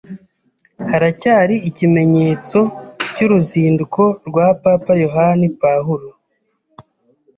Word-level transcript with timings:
haracyari 0.89 1.55
ikimenyetso 1.69 2.59
cy’uruzinduko 3.13 4.01
rwa 4.27 4.47
Papa 4.63 4.91
Yohani 5.03 5.47
Pawulo 5.61 6.09